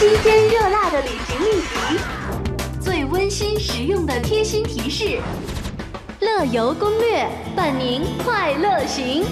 [0.00, 5.20] 新鲜热辣的旅行秘籍，最温馨实用的贴心提示，
[6.20, 9.26] 乐游攻略伴您快乐行。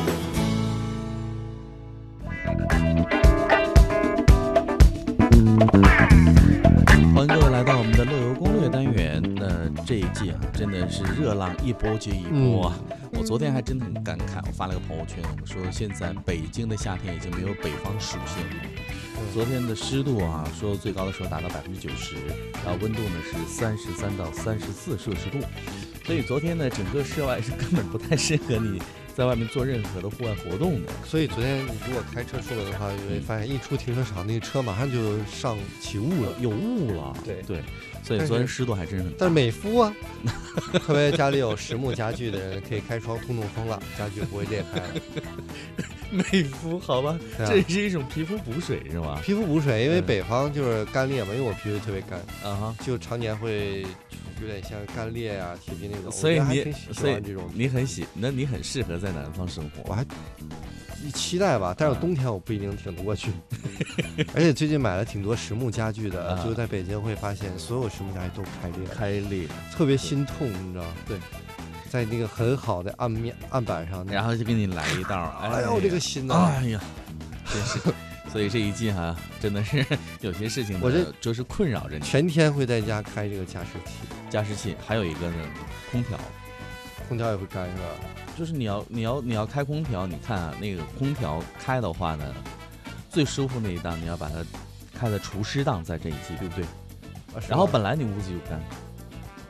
[7.15, 9.23] 欢迎各位来到我们的乐游攻略单元。
[9.37, 12.77] 那这一季啊，真的是热浪一波接一波啊！
[13.13, 18.88] 我昨天还真的很感慨，我发了个朋友圈，我说现在北京的夏天已经没有北方属性了。
[19.33, 22.17] 昨天的湿度啊，说最高的时候达到百分之九十，
[22.65, 25.39] 然后温度呢是三十三到三十四摄氏度，
[26.05, 28.81] 所以昨天呢，整个室外是根本不太适合你
[29.15, 30.93] 在外面做任何的户外活动的。
[31.05, 36.33] 所以昨天你如果开车出门的话，你会发现一出停车场，那个车马上就上起雾了。
[36.41, 37.63] 有雾了，对对，
[38.03, 39.17] 所以昨天湿度还真是很大。
[39.21, 39.95] 但是美肤啊，
[40.85, 44.95] 特别家里有实木家具的人，可以开窗通通风了，家具不会裂开了。
[46.33, 49.21] 美肤好吧，对啊这是一种皮肤补水是吧？
[49.23, 53.83] 皮肤补水，因为嗯北方就是干裂嘛，因为我皮肤特别干，啊哈，就常年会
[54.41, 56.11] 有点像干裂呀、铁皮那种。
[56.11, 57.51] 所以你我觉得还挺喜所以欢这种。
[57.55, 59.83] 你很喜，那你很适合在南方生活。
[59.87, 60.05] 我还
[61.15, 63.31] 期待吧，但是冬天我不一定挺得过去。
[64.35, 70.91] 而且最近买了挺多实木家具的，啊就在北京会发现所有实木家具都开裂了，开裂，特别心痛，你知道吗？
[71.07, 71.17] 对，
[71.91, 76.81] 在那个很好的案面案板上，然后就给你来一道，哎呦这个心呐、哎呀，
[77.53, 77.79] 真是。
[78.31, 79.83] 所以这一季哈，真的是
[80.21, 82.05] 有些事情，我这就是困扰着你。
[82.05, 83.93] 全天会在家开这个加湿器，
[84.29, 85.37] 加湿器，还有一个呢，
[85.91, 86.19] 空调，
[87.09, 87.83] 空调也会干是吧？
[88.37, 92.35] 就是你要你要你要开空调，你看啊，那个空调开的话呢，
[93.09, 94.45] 最舒服那一档你要把它
[94.95, 96.65] 开在除湿档，在这一季，对不对？
[97.35, 98.88] 啊是然后本来你屋子就干，我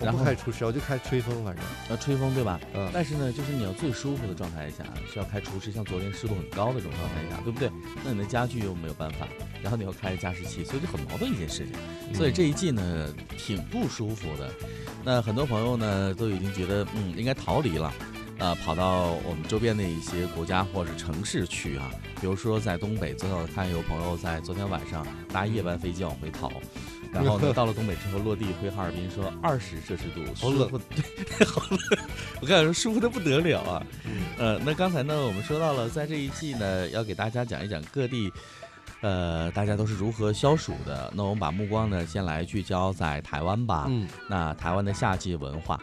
[0.00, 2.60] 然后不开除湿，我就开吹风，反正要吹风对吧？
[2.74, 7.70] 嗯，但是呢，就是你要最舒服的状态下是要开除湿，像昨天湿度很高的这种状态下，对不对？
[8.04, 9.26] 那你的家具又没有办法，
[9.62, 11.74] 然后你要开加湿器，所以就很矛盾一件事情。
[12.14, 14.50] 所以这一季呢，挺不舒服的。
[15.04, 17.92] 那很多朋友呢都已经觉得，嗯，应该逃离了。
[18.38, 26.48] 呃，跑到我们周边的一些国家或者城市去啊，比如说在东北，昨天我看有朋友在昨天晚上搭夜班飞机往回逃，
[27.12, 31.78] 然后呢到了东北之后落地回哈尔滨，说二十摄氏度，好冷对， 好冷，
[32.40, 33.86] 我跟你说舒服的不得了啊。
[34.38, 38.32] 呃，那刚才呢我们说到了，在这一季呢要给大家讲一讲各地。
[39.00, 41.08] 呃，大家都是如何消暑的？
[41.14, 43.86] 那我们把目光呢，先来聚焦在台湾吧。
[43.88, 45.80] 嗯，那台湾的夏季文化，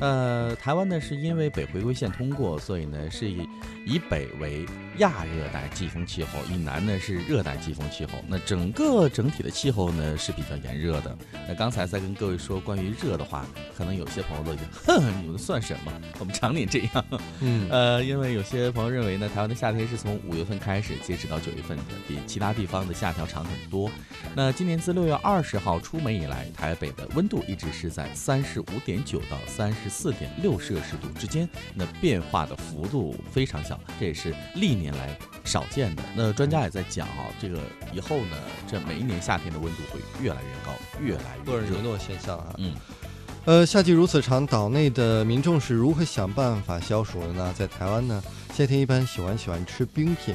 [0.00, 3.48] 呃，台湾呢是因为北回归线通过，所以呢是以
[3.86, 4.66] 以北为
[4.98, 8.12] 亚热带季风气候，以南呢是热带季风气候。
[8.26, 11.16] 那整个整体的气候呢是比较炎热的。
[11.46, 15.92] 那刚才在跟各位说关于热的话，可能有些朋友都已经，哼，你们算什么？
[16.18, 17.04] 我们常年这样。
[17.38, 23.88] 嗯，呃，因为有些朋友认为呢，台湾的夏天是从五月份开始，截止到九月份的，比其他地方的夏天要长很多。
[24.34, 36.02] 那今年自六月二十号出门以来，台北的温度一直是在三十五点九到三十四点六摄氏度之间，那变化的幅度非常小，这也是历年来少见的。
[36.14, 37.60] 那专家也在讲啊，这个
[37.92, 41.82] 以后呢，这每一年夏天的温度会越来越高，越来越热厄尔尼。
[41.82, 42.54] 诺现象啊。
[42.58, 42.74] 嗯，
[43.44, 47.54] 呃，夏季如此长，岛内的民众是如何想办法消暑的呢？
[47.56, 48.22] 在台湾呢，
[48.52, 50.34] 夏天一般喜欢喜欢吃冰品，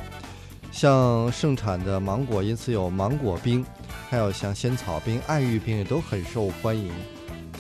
[0.72, 3.66] 像盛产的芒果，因此有芒果冰，
[4.10, 6.92] 还有像仙草冰、爱玉冰也都很受欢迎。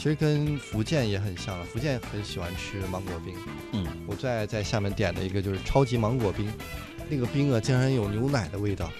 [0.01, 3.35] 其实跟福建也很像了，福建很喜欢吃芒果冰。
[3.73, 6.51] 嗯，我最爱在下面点的一个就是超级芒果冰，
[7.07, 8.91] 那个冰啊竟然有牛奶的味道，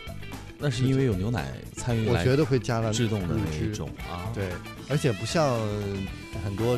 [0.59, 4.50] 那是因为有牛奶参与来我觉得会加了制动的乳那一种啊。，对，
[4.90, 5.57] 而且不像
[6.45, 6.78] 很多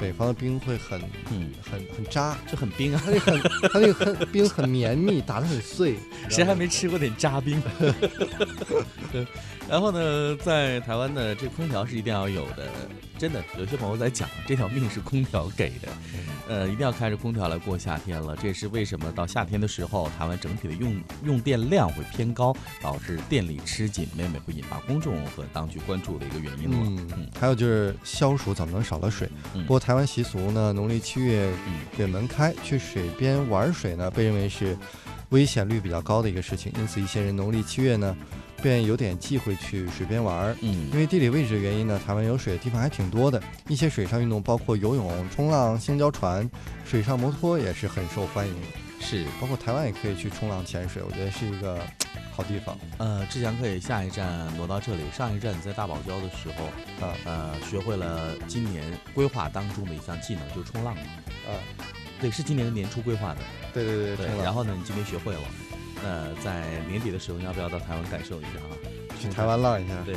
[0.00, 1.00] 北方的冰会很
[1.30, 3.02] 嗯，很很渣，就很冰啊。
[3.04, 3.40] 它那个很
[3.72, 5.96] 它那个很冰很绵密，打得很碎。
[6.30, 7.62] 谁还没吃过点渣冰？
[9.12, 9.26] 对，
[9.68, 12.68] 然后呢，在台湾呢，这空调是一定要有的。
[13.18, 15.88] 真的，有些朋友在讲，这条命是空调给的，
[16.48, 18.34] 呃，一定要开着空调来过夏天了。
[18.34, 26.78] 这也是为什么到夏天的时候，台湾整体的用用电量会偏高，导致电力吃紧，每每会引发公众和当局关注的一个原因了。
[27.14, 29.28] 嗯，还有就是消暑怎么能少了水？
[29.52, 34.76] 嗯不过台湾习俗呢，农历七月嗯鬼门开，去水边玩水呢，被认为是
[35.30, 38.16] 危险率比较高的一个事情，因此一些人农历七月呢，
[38.62, 40.56] 便有点忌讳去水边玩儿。
[40.60, 43.42] 嗯因为地理位置的原因呢，台湾有水的地方还挺多的。
[43.68, 46.48] 一些水上运动包括游泳、冲浪、香蕉船、
[46.84, 48.54] 水上摩托也是很受欢迎。
[49.00, 51.78] 是，包括台湾也可以去冲浪、潜水，我觉得是一个
[52.40, 58.82] 好地方呃，志强可以下一站挪到这里，上一站你在大堡礁的时候，啊呃，学会了今年
[59.12, 61.02] 规划当中的一项技能，就是冲浪嘛。
[61.46, 61.52] 啊！
[62.20, 63.40] 对，是今年年初规划的。
[63.74, 64.42] 对对对，对。
[64.42, 65.40] 然后呢，你今年学会了，
[66.02, 68.72] 那在年底的时候，你要不要到台湾感受一下啊？
[69.20, 69.94] 去台湾浪一下。
[70.04, 70.16] 对，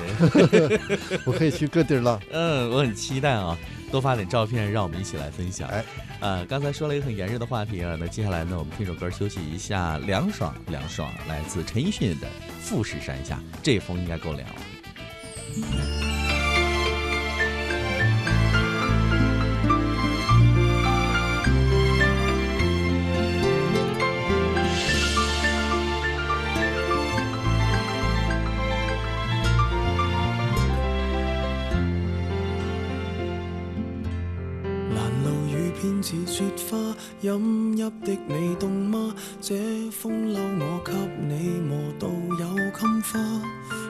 [1.26, 2.22] 我可以去各地浪。
[2.32, 3.58] 嗯，我很期待啊，
[3.94, 5.70] 多发点照片，让我们一起来分享。
[5.70, 5.86] 哎，
[6.20, 12.26] 呃，刚才说了一个很炎热的话题啊，那接下来呢，我们听首歌休息一下，凉爽凉爽，来自陈奕迅的
[12.60, 16.13] 《富士山下》，这风应该够凉了。
[37.24, 39.16] 饮泣的你冻吗？
[39.40, 39.56] 这
[39.92, 40.92] 风褛我给
[41.26, 43.18] 你磨到有襟花，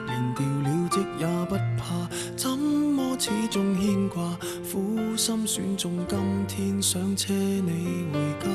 [0.06, 4.38] 连掉了职也不怕，怎么始终牵挂？
[4.70, 6.16] 苦心选中今
[6.46, 8.48] 天想车你回家，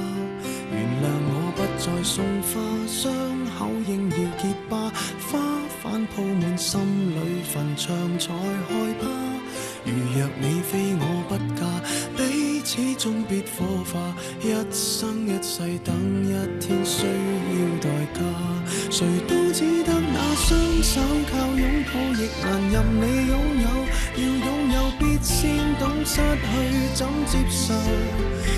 [0.72, 3.12] 原谅我不再送花，伤
[3.58, 4.90] 口应要结疤，
[5.30, 5.40] 花
[5.84, 6.80] 瓣铺满心
[7.12, 9.08] 里坟场才害怕。
[9.86, 11.59] 如若你非我不。
[12.72, 14.14] 始终别火化，
[14.44, 15.92] 一生一世等
[16.24, 16.30] 一
[16.62, 18.22] 天需要代价。
[18.92, 21.02] 谁都只得那双手
[21.32, 23.34] 靠拥抱，亦难任你拥
[23.64, 23.68] 有。
[24.14, 26.48] 要拥有，必先懂失去
[26.94, 27.74] 怎接受。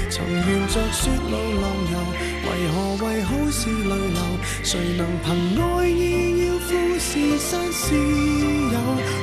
[0.09, 1.31] 曾沿着雪路
[1.61, 1.95] 浪游，
[2.43, 2.75] 为何
[3.05, 4.19] 为好事泪流？
[4.61, 6.69] 谁能凭爱意要富
[6.99, 8.75] 士山私有？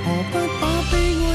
[0.07, 0.35] 何不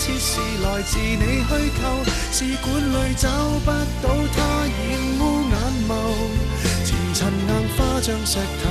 [0.00, 1.84] 假设是来自你虚构？
[2.32, 3.28] 试管里找
[3.66, 3.70] 不
[4.00, 4.80] 到它，染
[5.20, 5.54] 污眼
[5.86, 5.92] 眸。
[6.86, 8.64] 前尘硬化像石头，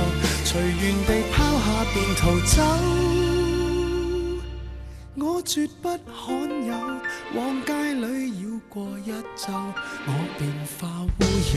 [0.44, 2.56] 随缘地抛下便逃走。
[5.14, 6.26] 我绝不罕
[6.66, 6.74] 有，
[7.36, 9.52] 往街里绕过一周，
[10.06, 10.50] 我便
[10.80, 11.22] 化乌
[11.54, 11.56] 有。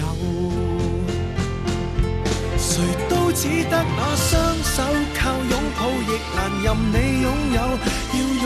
[2.60, 2.80] 谁
[3.10, 4.32] 都只得那双
[4.64, 4.84] 手
[5.18, 7.60] 靠拥抱，亦难任你拥有。
[8.14, 8.46] 要拥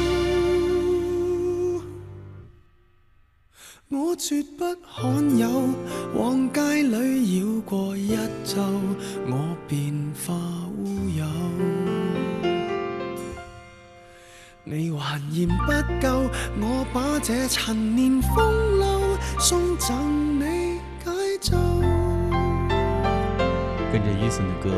[3.93, 5.49] 我绝不罕有，
[6.15, 8.61] 往街里绕过一周，
[9.27, 10.33] 我便化
[10.77, 11.25] 乌有。
[14.63, 16.29] 你还嫌不够，
[16.61, 21.57] 我把这陈年风流送赠你解咒。
[23.91, 24.71] 跟着 Eason 的歌，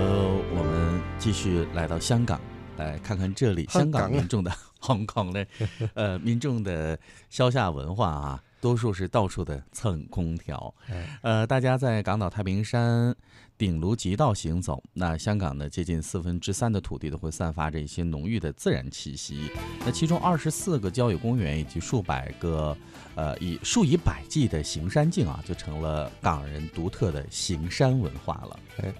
[0.55, 2.41] 我们继续来到香港，
[2.77, 4.51] 来看看这里香港民众的
[4.81, 5.45] Hong Kong 的
[5.93, 6.97] 呃民众的
[7.29, 8.43] 消夏文化啊。
[8.63, 10.73] 多数是到处的蹭空调，
[11.21, 13.13] 呃，大家在港岛太平山
[13.57, 19.51] 顶卢极道行走，那香港呢，接近四分之三的土地都会散发着一些浓郁的自然气息。
[19.85, 22.75] 那其中二十四个郊野公园以及数百个，
[23.15, 28.59] 呃，以数以百计的行山径啊，就成了港人独特的行山文化了。
[28.77, 28.93] 哎，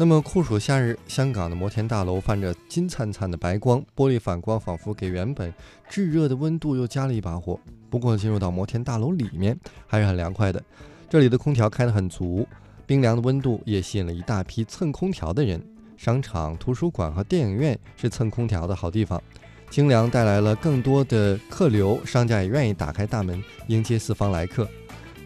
[0.00, 5.52] 那么酷暑夏日，香港的摩天大楼泛着金灿灿的白光，玻璃反光仿佛给原本
[5.90, 7.60] 炙热的温度又加了一把火。
[7.90, 9.54] 不过进入到摩天大楼里面
[9.86, 10.64] 还是很凉快的，
[11.10, 12.48] 这里的空调开得很足，
[12.86, 15.62] 冰凉的温度也吸引了一大批蹭空调的人。
[15.98, 19.22] 商场、图书馆和电影院是蹭空调的好地方。
[19.68, 24.66] 清凉带来了更多的客流，商家也愿意打开大门迎接四方来客。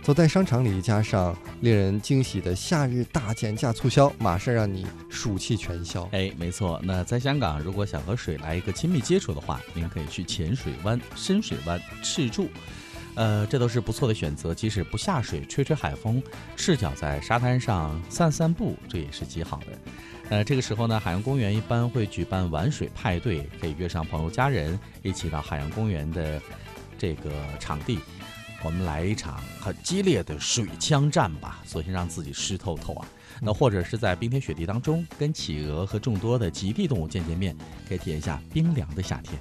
[0.05, 6.07] 走在商场里，加上令人惊喜的夏日大减价促销，马上让你暑气全消。
[6.13, 6.79] 哎，没错。
[6.85, 12.51] 那在香港，如果想和水来一个亲密接触的话，您可以去浅水湾、深水湾、赤柱，
[13.15, 14.55] 呃，这都是不错的选择。
[14.55, 16.23] 即使不下水，吹吹海风，
[16.55, 19.67] 赤脚在沙滩上散散步，这也是极好的。
[20.29, 26.39] 呃，这个时候呢，海洋公园一般会举办玩水派对，可以约上朋友、家人一起到海洋公园的
[26.99, 27.99] 这个场地。
[28.65, 33.07] 我们来一场很激烈的水枪战吧，索性让自己湿透透啊！
[33.43, 37.55] 那或者是在冰天雪地当中，跟企鹅和众多的极地动物见见面，
[37.87, 39.39] 可以体验一下冰凉的夏天。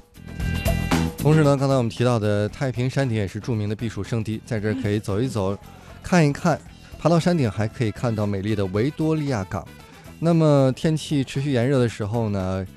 [1.18, 5.58] 同时呢，刚才我们提到的太平山顶也是著名的避暑胜地，在这儿可以走一走，
[6.04, 6.60] 看一看。
[7.00, 9.66] 爬到山顶还可以看到美丽的维多利亚港。
[10.20, 12.68] 那么天气持续炎热的时候呢，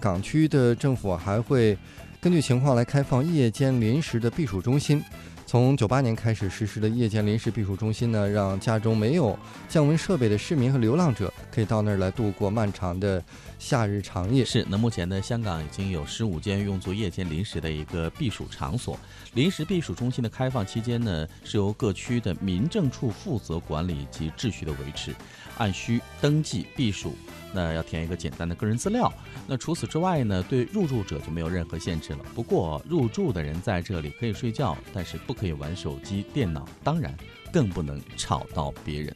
[0.00, 1.78] 港区的政府还会
[2.20, 5.00] 根据情况来开放夜间临时的避暑中心。
[5.46, 13.22] 从九八年开始实施的夜间临时避暑中心呢，让家中没有降温设备的市民和流浪者可以到那儿来度过漫长的
[13.58, 14.44] 夏日长夜。
[14.44, 18.98] 是，那目前呢，香港已经有十五间用作夜间临时的一个避暑场所。
[19.34, 25.14] 临时避暑中心的开放期间呢，是由各区的民政处负责管理及秩序的维持，
[25.58, 27.14] 按需登记避暑。
[27.54, 29.10] 那要填一个简单的个人资料。
[29.46, 32.18] 那除此之外呢，对入住者就没有任何限制了。
[32.34, 37.16] 不过入住的人在这里可以睡觉，但是不可以玩手机、电脑，当然
[37.52, 39.14] 更不能吵到别人。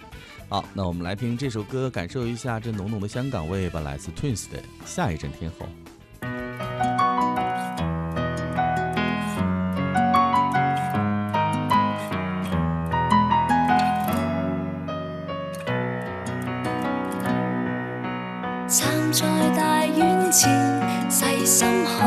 [0.49, 3.81] 好，那我们来听这首歌，感受一下这浓浓的香港味吧。
[3.81, 5.67] 来自 Twins 的《下一站天后》。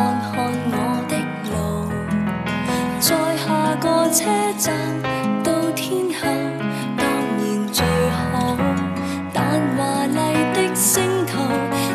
[0.02, 0.34] 看看
[0.72, 0.76] 我
[1.08, 1.14] 的
[1.52, 1.54] 路，
[3.00, 4.26] 在下个车
[4.58, 4.74] 站
[5.44, 6.20] 到天后
[6.98, 7.06] 当
[7.38, 7.42] 然
[7.72, 8.58] 最好，
[9.32, 10.18] 但华丽
[10.56, 11.38] 的星途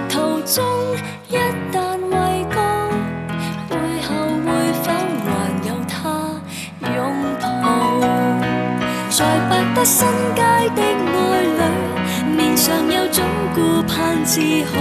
[0.09, 0.63] 途中
[1.29, 1.37] 一
[1.75, 2.15] 旦畏
[2.55, 2.57] 高，
[3.69, 3.75] 背
[4.07, 4.47] 后会
[4.85, 4.87] 否
[5.27, 5.27] 还
[5.67, 5.99] 有他
[6.95, 6.97] 拥
[7.41, 7.45] 抱？
[9.11, 9.19] 在
[9.51, 10.41] 百德新街
[10.77, 14.79] 的爱侣，面上有种顾盼自豪，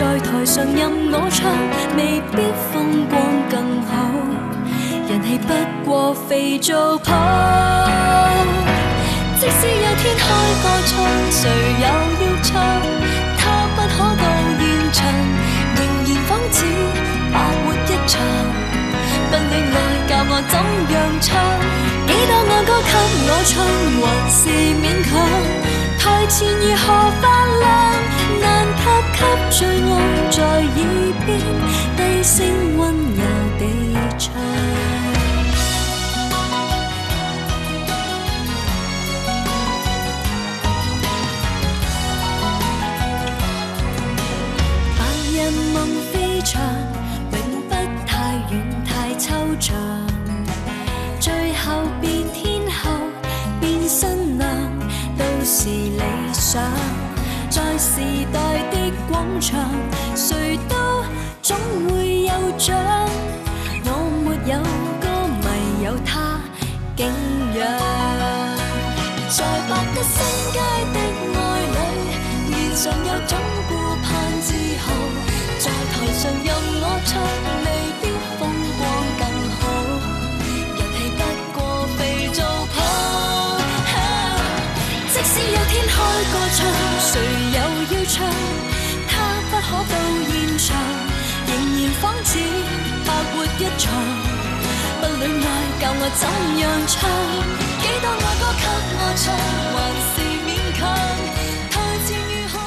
[0.00, 1.52] 在台上任我唱，
[1.94, 2.40] 未必
[2.72, 3.20] 风光
[3.52, 3.92] 更好。
[5.06, 5.52] 人气不
[5.84, 7.12] 过肥皂泡，
[9.38, 10.24] 即使有天开
[10.64, 11.44] 个唱，谁
[11.76, 12.48] 又要唱？
[13.36, 14.24] 他不可到
[14.56, 14.64] 现
[14.96, 15.04] 场，
[15.76, 16.64] 仍然仿似
[17.30, 18.24] 白活一场。
[19.28, 19.76] 不恋爱
[20.08, 20.56] 教我怎
[20.96, 21.28] 样唱？
[22.08, 22.96] 几多爱歌给
[23.28, 23.52] 我唱，
[24.00, 24.02] 还
[24.32, 24.48] 是
[24.80, 25.12] 勉强。
[25.98, 26.88] 台前如何
[27.20, 27.22] 发
[27.60, 27.68] 亮？
[29.20, 29.94] 给最爱
[30.30, 31.28] 在耳边
[31.96, 32.38] 低声
[32.78, 32.80] 温
[33.14, 33.19] 柔。
[59.20, 59.70] 广场，
[60.16, 60.74] 谁都
[61.42, 61.54] 总
[61.90, 62.74] 会有奖。
[63.84, 63.88] 我
[64.24, 64.56] 没有
[64.98, 65.04] 歌
[65.42, 66.40] 迷，有他
[66.96, 67.04] 敬
[67.54, 67.60] 仰。
[69.28, 70.16] 在百德新
[70.54, 70.58] 街
[70.94, 70.96] 的
[71.36, 71.38] 爱
[71.76, 71.78] 侣，
[72.48, 73.36] 面上有种
[73.68, 73.70] 顾
[74.02, 74.08] 盼
[74.40, 74.48] 自
[74.78, 74.88] 豪。
[75.58, 76.48] 在台上任
[76.80, 77.79] 我唱。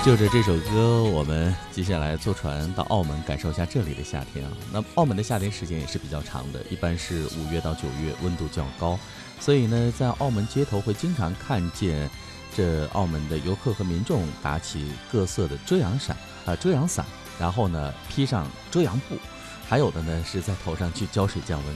[0.05, 4.51] 就着这首歌，我们接下来坐船到澳门，感受一下这里的夏天啊。
[4.72, 9.00] 那澳门的夏天时间也是比较长的，一般是五月到九月，温度较高，
[9.39, 12.10] 所以呢，在澳门街头会经常看见。
[12.55, 16.15] 这澳门的游客和民众打起各色的遮阳伞
[16.46, 17.03] 啊，遮阳伞，
[17.39, 19.17] 然后呢披上遮阳布，
[19.67, 21.75] 还有的呢是在头上去浇水降温。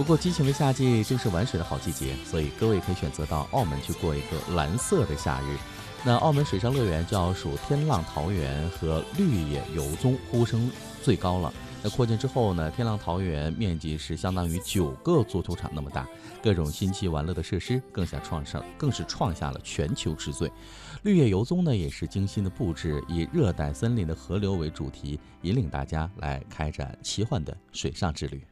[0.00, 5.58] 不过激情的夏季正是玩水的好季节，所以各位可以选择到澳门去过一个蓝色的夏日。
[6.06, 10.70] 那澳门水上乐园就要数天浪桃园和绿野游踪呼声
[11.02, 11.52] 最高了。
[11.82, 16.08] 那扩建之后呢，天浪桃园面积是相当于九个足球场那么大，
[16.42, 20.50] 各种新奇玩乐的设施更下创上更是创下了全球之最。
[21.02, 28.42] 绿野游踪呢也是精心的布置，以热带森林的河流为主题，引领大家来开展奇幻的水上之旅。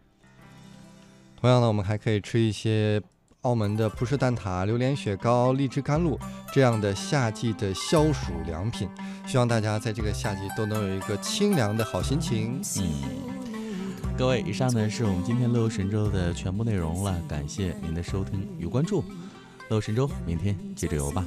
[1.40, 3.00] 同样呢，我们还可以吃一些
[3.42, 6.18] 澳门的葡式蛋挞、榴莲雪糕、荔枝甘露
[6.52, 8.88] 这样的夏季的消暑良品。
[9.24, 12.60] 希望大家在这个夏季都能有一个清凉的好心情。
[12.78, 19.04] 嗯，各位，以上呢是我们今天乐游神州的全部内容了，感谢您的收听与关注。
[19.68, 21.24] 乐游神州，明天接着游吧。